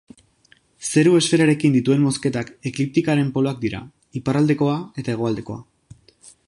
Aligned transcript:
Zeru 0.87 1.11
esferarekin 1.17 1.75
dituen 1.75 2.01
mozketak 2.05 2.49
ekliptikaren 2.71 3.31
poloak 3.37 3.63
dira, 3.67 3.83
iparraldekoa 4.23 4.79
eta 5.03 5.15
hegoaldekoa. 5.17 5.63